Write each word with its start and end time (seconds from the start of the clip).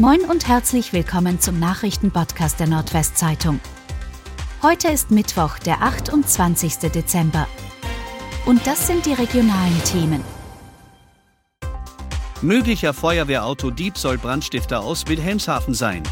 Moin 0.00 0.22
und 0.22 0.48
herzlich 0.48 0.92
willkommen 0.92 1.38
zum 1.38 1.60
Nachrichtenpodcast 1.60 2.58
der 2.58 2.66
Nordwestzeitung. 2.66 3.60
Heute 4.60 4.88
ist 4.88 5.12
Mittwoch, 5.12 5.60
der 5.60 5.82
28. 5.82 6.90
Dezember. 6.90 7.46
Und 8.44 8.66
das 8.66 8.88
sind 8.88 9.06
die 9.06 9.12
regionalen 9.12 9.84
Themen. 9.84 10.24
Möglicher 12.42 12.92
Feuerwehrauto-Dieb 12.92 13.96
soll 13.96 14.18
Brandstifter 14.18 14.80
aus 14.80 15.06
Wilhelmshaven 15.06 15.74
sein. 15.74 16.02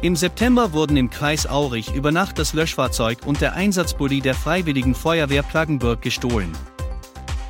Im 0.00 0.16
September 0.16 0.72
wurden 0.72 0.96
im 0.96 1.10
Kreis 1.10 1.46
Aurich 1.46 1.92
über 1.94 2.12
Nacht 2.12 2.38
das 2.38 2.54
Löschfahrzeug 2.54 3.26
und 3.26 3.42
der 3.42 3.52
Einsatzbully 3.52 4.22
der 4.22 4.34
Freiwilligen 4.34 4.94
Feuerwehr 4.94 5.42
Plaggenburg 5.42 6.00
gestohlen. 6.00 6.52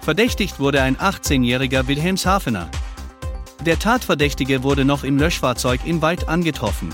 Verdächtigt 0.00 0.58
wurde 0.58 0.82
ein 0.82 0.96
18-jähriger 0.96 1.86
Wilhelmshavener. 1.86 2.68
Der 3.64 3.78
Tatverdächtige 3.78 4.64
wurde 4.64 4.84
noch 4.84 5.04
im 5.04 5.18
Löschfahrzeug 5.18 5.82
im 5.84 6.02
Wald 6.02 6.28
angetroffen. 6.28 6.88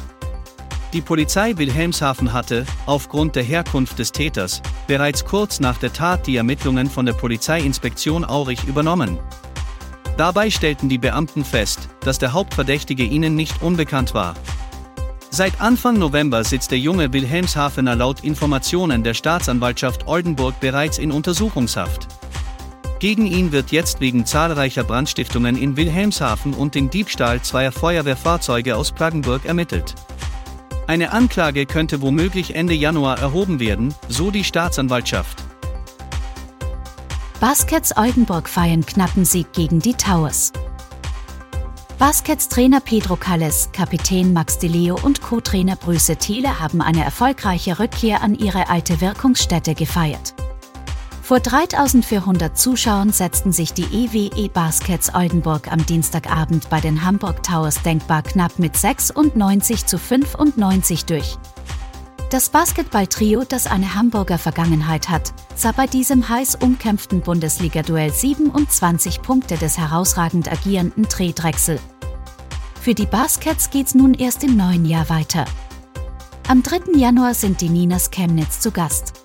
Die 0.93 1.01
Polizei 1.01 1.57
Wilhelmshaven 1.57 2.35
hatte, 2.35 2.67
aufgrund 2.85 3.37
der 3.37 3.43
Herkunft 3.43 3.99
des 3.99 4.13
Täters, 4.13 4.61
bereits 4.87 5.25
kurz 5.25 5.61
nach 5.61 5.79
der 5.79 5.95
Tat 5.95 6.27
die 6.27 6.37
Ermittlungen 6.37 6.91
von 6.91 7.07
der 7.07 7.15
Polizeiinspektion 7.15 8.23
Aurich 8.23 8.65
übernommen. 8.65 9.19
Dabei 10.19 10.51
stellten 10.51 10.91
die 10.91 10.99
Beamten 10.99 11.43
fest, 11.43 11.89
dass 12.01 12.19
der 12.19 12.35
Hauptverdächtige 12.35 13.05
ihnen 13.05 13.35
nicht 13.35 13.63
unbekannt 13.63 14.13
war. 14.13 14.35
Seit 15.31 15.63
Anfang 15.63 15.99
November 15.99 16.45
sitzt 16.45 16.71
der 16.71 16.79
junge 16.79 17.13
Wilhelmshavener 17.15 17.97
laut 17.97 18.25
Informationen 18.25 19.03
der 19.03 19.15
Staatsanwaltschaft 19.15 20.07
Oldenburg 20.07 20.61
bereits 20.61 20.99
in 20.99 21.13
Untersuchungshaft. 21.13 22.09
Gegen 22.99 23.27
ihn 23.27 23.53
wird 23.53 23.71
jetzt 23.71 24.01
wegen 24.01 24.27
zahlreicher 24.27 24.83
Brandstiftungen 24.83 25.57
in 25.57 25.77
Wilhelmshaven 25.77 26.53
und 26.53 26.75
dem 26.75 26.91
Diebstahl 26.91 27.41
zweier 27.43 27.71
Feuerwehrfahrzeuge 27.71 28.75
aus 28.75 28.91
Plaggenburg 28.91 29.45
ermittelt. 29.45 29.95
Eine 30.89 31.13
Anklage 31.13 31.67
könnte 31.67 32.01
womöglich 32.01 32.57
Ende 32.57 32.75
Januar 32.75 33.21
erhoben 33.21 33.61
werden, 33.61 33.95
so 34.09 34.31
die 34.33 34.43
Staatsanwaltschaft. 34.43 35.45
Baskets 37.41 37.97
Oldenburg 37.97 38.49
feiern 38.49 38.85
knappen 38.85 39.25
Sieg 39.25 39.53
gegen 39.53 39.79
die 39.79 39.95
Towers. 39.95 40.53
Baskets 42.01 42.49
Trainer 42.49 42.81
Pedro 42.81 43.15
Calles, 43.15 43.69
Kapitän 43.73 44.33
Max 44.33 44.59
De 44.59 44.69
Leo 44.69 44.99
und 45.01 45.21
Co-Trainer 45.21 45.77
Brüse 45.77 46.17
Thiele 46.17 46.59
haben 46.59 46.81
eine 46.81 47.05
erfolgreiche 47.05 47.79
Rückkehr 47.79 48.23
an 48.23 48.35
ihre 48.35 48.69
alte 48.69 49.01
Wirkungsstätte 49.01 49.75
gefeiert. 49.75 50.35
Vor 51.29 51.41
3400 51.41 52.57
Zuschauern 52.57 53.13
setzten 53.13 53.53
sich 53.53 53.75
die 53.75 53.83
EWE 53.83 54.49
Baskets 54.49 55.15
Oldenburg 55.15 55.71
am 55.71 55.85
Dienstagabend 55.85 56.71
bei 56.71 56.81
den 56.81 57.05
Hamburg 57.05 57.43
Towers 57.43 57.83
denkbar 57.83 58.23
knapp 58.23 58.59
mit 58.59 58.75
96 58.75 59.85
zu 59.85 59.99
95 59.99 61.05
durch. 61.05 61.37
Das 62.31 62.49
Basketballtrio, 62.49 63.45
das 63.47 63.67
eine 63.67 63.95
Hamburger 63.95 64.39
Vergangenheit 64.39 65.11
hat, 65.11 65.35
sah 65.55 65.73
bei 65.73 65.87
diesem 65.87 66.27
heiß 66.31 66.55
umkämpften 66.63 67.21
Bundesliga-Duell 67.21 68.11
27 68.11 69.21
Punkte 69.21 69.59
des 69.59 69.77
herausragend 69.77 70.51
agierenden 70.51 71.11
Trey 71.11 71.35
Drechsel. 71.35 71.79
Für 72.81 72.95
die 72.95 73.05
Baskets 73.05 73.69
geht's 73.69 73.95
nun 73.95 74.15
erst 74.15 74.45
im 74.45 74.57
neuen 74.57 74.87
Jahr 74.87 75.11
weiter. 75.11 75.45
Am 76.49 76.63
3. 76.63 76.97
Januar 76.97 77.35
sind 77.35 77.61
die 77.61 77.69
Ninas 77.69 78.11
Chemnitz 78.11 78.61
zu 78.61 78.71
Gast. 78.71 79.18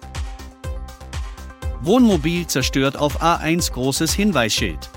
Wohnmobil 1.85 2.47
zerstört 2.47 2.95
auf 2.95 3.21
A1 3.21 3.73
großes 3.73 4.13
Hinweisschild. 4.13 4.89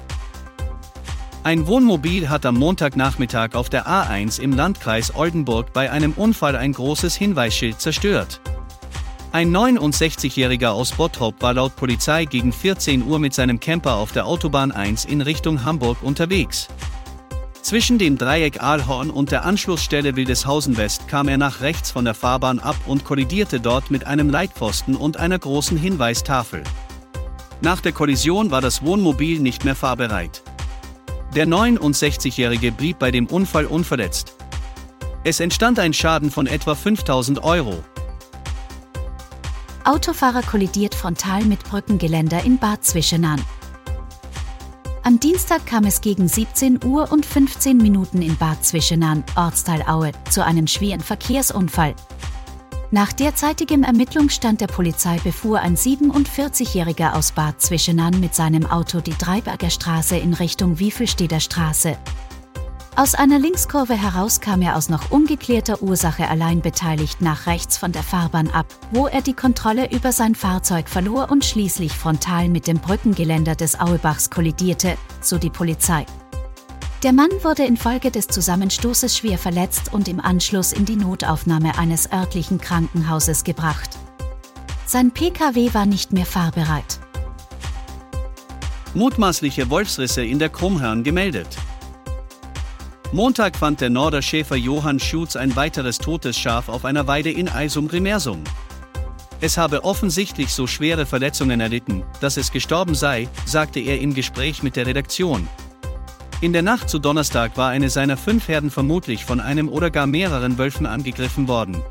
Ein 1.43 1.67
Wohnmobil 1.67 2.29
hat 2.29 2.47
am 2.47 2.57
Montagnachmittag 2.57 3.55
auf 3.57 3.69
der 3.69 3.89
A1 3.89 4.41
im 4.41 4.53
Landkreis 4.53 5.13
Oldenburg 5.13 5.73
bei 5.73 5.91
einem 5.91 6.13
Unfall 6.13 6.55
ein 6.55 6.73
großes 6.73 7.17
Hinweisschild 7.17 7.81
zerstört. 7.81 8.41
Ein 9.33 9.51
69-Jähriger 9.51 10.69
aus 10.69 10.93
Bottrop 10.93 11.43
war 11.43 11.55
laut 11.55 11.75
Polizei 11.75 12.25
gegen 12.25 12.53
14 12.53 13.05
Uhr 13.05 13.19
mit 13.19 13.35
seinem 13.35 13.59
Camper 13.59 13.97
auf 13.97 14.13
der 14.13 14.27
Autobahn 14.27 14.71
1 14.71 15.07
in 15.07 15.23
Richtung 15.23 15.65
Hamburg 15.65 16.05
unterwegs. 16.05 16.69
Zwischen 17.67 17.99
dem 17.99 18.17
Dreieck 18.17 18.63
Aalhorn 18.63 19.11
und 19.11 19.33
der 19.33 19.45
Anschlussstelle 19.45 20.15
Wildeshausen 20.15 20.77
West 20.77 21.09
kam 21.09 21.27
er 21.27 21.37
nach 21.37 21.63
rechts 21.63 21.91
von 21.91 22.05
der 22.05 22.15
Fahrbahn 22.15 22.61
ab 22.61 22.77
und 22.87 23.05
kollidierte 23.05 23.59
dort 23.59 23.91
mit 23.91 24.07
einem 24.07 24.31
Leitpfosten 24.31 24.95
und 24.95 25.17
einer 25.17 25.37
großen 25.37 25.77
Hinweistafel. 25.77 26.63
Nach 27.63 27.81
der 27.81 27.91
Kollision 27.91 28.53
war 28.53 28.61
das 28.61 28.85
Wohnmobil 28.85 29.41
nicht 29.41 29.65
mehr 29.65 29.75
fahrbereit. 29.75 30.45
Der 31.35 31.49
69-Jährige 31.49 32.71
blieb 32.71 33.01
bei 33.01 33.11
dem 33.11 33.27
Unfall 33.27 33.67
unverletzt. 33.67 34.37
Es 35.25 35.41
entstand 35.41 35.81
ein 35.81 35.93
Schaden 35.93 36.31
von 36.31 36.47
etwa 36.47 36.77
5000 36.77 37.43
Euro. 37.43 37.83
Autofahrer 39.83 40.43
kollidiert 40.43 40.95
frontal 40.95 41.43
mit 41.43 41.65
Brückengeländer 41.65 42.45
in 42.45 42.59
Bad 42.59 42.85
Zwischenahn. 42.85 43.45
Am 45.07 45.21
Dienstag 45.21 45.65
kam 45.67 45.85
es 45.85 46.01
gegen 46.01 46.27
17 46.27 46.83
Uhr 46.85 47.13
und 47.13 47.25
15 47.25 47.77
Minuten 47.77 48.23
in 48.23 48.37
Bad 48.37 48.65
Zwischenahn, 48.65 49.23
Ortsteil 49.37 49.83
Aue, 49.83 50.11
zu 50.31 50.45
einem 50.45 50.67
schweren 50.67 50.99
Verkehrsunfall. 50.99 51.95
Nach 52.91 53.13
derzeitigem 53.13 53.85
Ermittlungsstand 53.85 54.61
der 54.61 54.67
Polizei 54.67 55.21
befuhr 55.23 55.61
ein 55.61 55.77
47-Jähriger 55.77 57.15
aus 57.15 57.31
Bad 57.31 57.63
Zwischenahn 57.63 58.19
mit 58.19 58.35
seinem 58.35 58.67
Auto 58.67 59.01
die 59.01 59.17
Dreiberger 59.17 59.71
Straße 59.71 60.17
in 60.17 60.35
Richtung 60.35 60.81
Wiefelsteder 60.81 61.39
Straße. 61.39 61.97
Aus 62.99 63.15
einer 63.15 63.39
Linkskurve 63.39 63.93
heraus 63.93 64.41
kam 64.41 64.63
er 64.63 64.75
aus 64.75 64.89
noch 64.89 65.11
ungeklärter 65.11 65.83
Ursache 65.83 66.29
allein 66.29 66.63
beteiligt 66.63 67.21
nach 67.21 67.47
rechts 67.47 67.77
von 67.77 67.93
der 67.93 68.03
Fahrbahn 68.03 68.49
ab, 68.49 68.65
wo 68.91 69.07
er 69.07 69.21
die 69.21 69.35
Kontrolle 69.35 69.91
über 69.93 70.13
sein 70.13 70.35
Fahrzeug 70.35 70.89
verlor 70.89 71.31
und 71.31 71.45
schließlich 71.45 71.93
frontal 71.93 72.49
mit 72.49 72.67
dem 72.67 72.79
Brückengeländer 72.79 73.55
des 73.55 73.79
Auebachs 73.79 74.31
kollidierte, 74.31 74.97
so 75.21 75.37
die 75.37 75.51
Polizei. 75.51 76.07
Der 77.03 77.13
Mann 77.13 77.29
wurde 77.43 77.67
infolge 77.67 78.11
des 78.11 78.29
Zusammenstoßes 78.29 79.15
schwer 79.15 79.37
verletzt 79.37 79.93
und 79.93 80.09
im 80.09 80.19
Anschluss 80.19 80.73
in 80.73 80.87
die 80.87 80.97
Notaufnahme 80.97 81.79
eines 81.79 82.11
örtlichen 82.11 82.59
Krankenhauses 82.63 83.45
gebracht. 83.45 83.91
Sein 84.87 85.11
Pkw 85.11 85.75
war 85.75 85.85
nicht 85.85 86.15
mehr 86.15 86.25
fahrbereit. 86.25 86.99
Mutmaßliche 88.95 89.69
Wolfsrisse 89.69 90.25
in 90.25 90.39
der 90.39 90.49
Krummhörn 90.49 91.05
gemeldet. 91.05 91.59
Montag 93.13 93.57
fand 93.57 93.81
der 93.81 93.89
Norderschäfer 93.91 94.57
Johann 94.57 94.99
Schutz 94.99 95.37
ein 95.37 95.55
weiteres 95.55 95.99
totes 95.99 96.37
Schaf 96.37 96.69
auf 96.69 96.85
einer 96.85 97.07
Weide 97.07 97.31
in 97.31 97.49
Eisum-Remersum. 97.49 98.43
Es 99.41 99.57
habe 99.57 99.85
offensichtlich 99.85 100.53
so 100.53 100.67
schwere 100.67 101.07
Verletzungen 101.07 101.61
erlitten, 101.61 102.03
dass 102.21 102.37
es 102.37 102.51
gestorben 102.51 102.97
sei, 102.97 103.29
sagte 103.45 103.79
er 103.79 104.01
im 104.01 104.13
Gespräch 104.13 104.63
mit 104.65 104.75
der 104.75 104.87
Redaktion. 104.87 105.49
In 106.41 106.53
der 106.53 106.63
Nacht 106.63 106.91
zu 106.91 106.99
Donnerstag 106.99 107.57
war 107.57 107.71
eine 107.71 107.91
seiner 107.91 108.17
fünf 108.17 108.49
Herden 108.49 108.71
vermutlich 108.71 109.25
von 109.25 109.41
einem 109.41 109.69
oder 109.69 109.91
gar 109.91 110.07
mehreren 110.07 110.59
Wölfen 110.59 110.85
angegriffen 110.85 111.47
worden. 111.47 111.83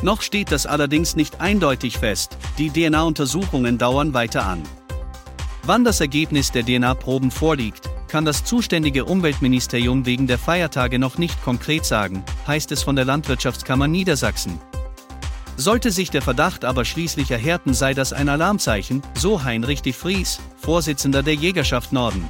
Noch 0.00 0.22
steht 0.22 0.50
das 0.50 0.66
allerdings 0.66 1.14
nicht 1.14 1.40
eindeutig 1.40 1.98
fest, 1.98 2.38
die 2.58 2.70
DNA-Untersuchungen 2.70 3.76
dauern 3.76 4.14
weiter 4.14 4.46
an. 4.46 4.62
Wann 5.64 5.84
das 5.84 6.00
Ergebnis 6.00 6.50
der 6.50 6.64
DNA-Proben 6.64 7.30
vorliegt, 7.30 7.91
kann 8.12 8.26
das 8.26 8.44
zuständige 8.44 9.06
Umweltministerium 9.06 10.04
wegen 10.04 10.26
der 10.26 10.36
Feiertage 10.36 10.98
noch 10.98 11.16
nicht 11.16 11.42
konkret 11.42 11.86
sagen, 11.86 12.22
heißt 12.46 12.70
es 12.70 12.82
von 12.82 12.94
der 12.94 13.06
Landwirtschaftskammer 13.06 13.88
Niedersachsen. 13.88 14.60
Sollte 15.56 15.90
sich 15.90 16.10
der 16.10 16.20
Verdacht 16.20 16.66
aber 16.66 16.84
schließlich 16.84 17.30
erhärten, 17.30 17.72
sei 17.72 17.94
das 17.94 18.12
ein 18.12 18.28
Alarmzeichen, 18.28 19.00
so 19.14 19.44
Heinrich 19.44 19.80
de 19.80 19.94
Vries, 19.94 20.40
Vorsitzender 20.58 21.22
der 21.22 21.36
Jägerschaft 21.36 21.94
Norden. 21.94 22.28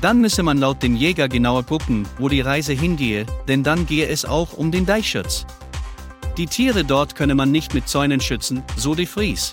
Dann 0.00 0.20
müsse 0.20 0.44
man 0.44 0.58
laut 0.58 0.84
dem 0.84 0.94
Jäger 0.94 1.28
genauer 1.28 1.64
gucken, 1.64 2.06
wo 2.18 2.28
die 2.28 2.40
Reise 2.40 2.72
hingehe, 2.72 3.26
denn 3.48 3.64
dann 3.64 3.86
gehe 3.86 4.06
es 4.06 4.24
auch 4.24 4.52
um 4.52 4.70
den 4.70 4.86
Deichschutz. 4.86 5.46
Die 6.36 6.46
Tiere 6.46 6.84
dort 6.84 7.16
könne 7.16 7.34
man 7.34 7.50
nicht 7.50 7.74
mit 7.74 7.88
Zäunen 7.88 8.20
schützen, 8.20 8.62
so 8.76 8.94
de 8.94 9.06
Vries. 9.06 9.52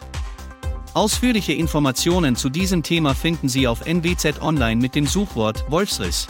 Ausführliche 0.93 1.53
Informationen 1.53 2.35
zu 2.35 2.49
diesem 2.49 2.83
Thema 2.83 3.15
finden 3.15 3.49
Sie 3.49 3.67
auf 3.67 3.87
NWZ 3.87 4.43
Online 4.43 4.79
mit 4.79 4.93
dem 4.93 5.07
Suchwort 5.07 5.65
Wolfsriss. 5.71 6.27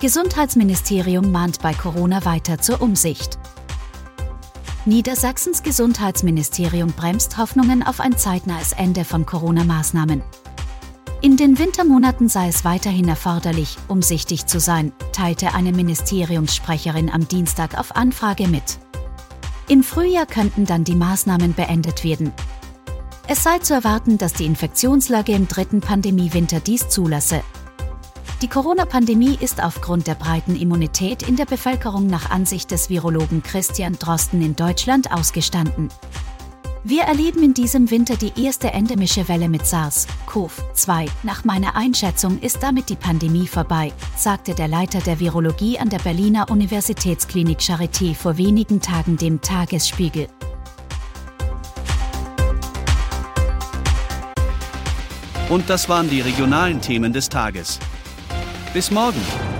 Gesundheitsministerium 0.00 1.32
mahnt 1.32 1.62
bei 1.62 1.72
Corona 1.72 2.26
weiter 2.26 2.58
zur 2.58 2.82
Umsicht. 2.82 3.38
Niedersachsens 4.84 5.62
Gesundheitsministerium 5.62 6.92
bremst 6.92 7.38
Hoffnungen 7.38 7.82
auf 7.82 8.00
ein 8.00 8.16
zeitnahes 8.18 8.72
Ende 8.72 9.04
von 9.04 9.24
Corona-Maßnahmen. 9.24 10.22
In 11.22 11.36
den 11.38 11.58
Wintermonaten 11.58 12.28
sei 12.28 12.48
es 12.48 12.66
weiterhin 12.66 13.08
erforderlich, 13.08 13.76
umsichtig 13.88 14.46
zu 14.46 14.60
sein, 14.60 14.92
teilte 15.12 15.54
eine 15.54 15.72
Ministeriumssprecherin 15.72 17.10
am 17.10 17.26
Dienstag 17.26 17.78
auf 17.78 17.96
Anfrage 17.96 18.46
mit. 18.46 18.78
Im 19.68 19.82
Frühjahr 19.82 20.24
könnten 20.24 20.64
dann 20.64 20.84
die 20.84 20.94
Maßnahmen 20.94 21.52
beendet 21.52 22.02
werden, 22.02 22.32
es 23.30 23.42
sei 23.42 23.58
zu 23.58 23.74
erwarten, 23.74 24.16
dass 24.16 24.32
die 24.32 24.46
Infektionslage 24.46 25.32
im 25.32 25.46
dritten 25.46 25.82
Pandemiewinter 25.82 26.60
dies 26.60 26.88
zulasse. 26.88 27.42
Die 28.40 28.48
Corona-Pandemie 28.48 29.36
ist 29.38 29.62
aufgrund 29.62 30.06
der 30.06 30.14
breiten 30.14 30.56
Immunität 30.56 31.28
in 31.28 31.36
der 31.36 31.44
Bevölkerung 31.44 32.06
nach 32.06 32.30
Ansicht 32.30 32.70
des 32.70 32.88
Virologen 32.88 33.42
Christian 33.42 33.98
Drosten 33.98 34.40
in 34.40 34.56
Deutschland 34.56 35.12
ausgestanden. 35.12 35.90
Wir 36.84 37.02
erleben 37.02 37.42
in 37.42 37.54
diesem 37.54 37.90
Winter 37.90 38.16
die 38.16 38.32
erste 38.40 38.70
endemische 38.70 39.28
Welle 39.28 39.48
mit 39.48 39.62
SARS-CoV-2. 39.62 41.08
Nach 41.24 41.44
meiner 41.44 41.74
Einschätzung 41.76 42.38
ist 42.40 42.62
damit 42.62 42.88
die 42.88 42.96
Pandemie 42.96 43.48
vorbei, 43.48 43.92
sagte 44.16 44.54
der 44.54 44.68
Leiter 44.68 45.00
der 45.00 45.18
Virologie 45.18 45.78
an 45.78 45.88
der 45.88 45.98
Berliner 45.98 46.50
Universitätsklinik 46.50 47.58
Charité 47.58 48.14
vor 48.14 48.38
wenigen 48.38 48.80
Tagen 48.80 49.16
dem 49.16 49.40
Tagesspiegel. 49.40 50.28
Und 55.48 55.68
das 55.68 55.88
waren 55.88 56.08
die 56.08 56.20
regionalen 56.20 56.80
Themen 56.80 57.12
des 57.12 57.28
Tages. 57.28 57.80
Bis 58.72 58.90
morgen! 58.90 59.57